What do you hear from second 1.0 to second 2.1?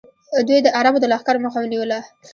د لښکرو مخه ونیوله